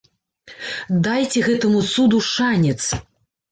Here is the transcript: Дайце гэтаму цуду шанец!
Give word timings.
Дайце 1.09 1.45
гэтаму 1.49 1.83
цуду 1.93 2.25
шанец! 2.33 2.81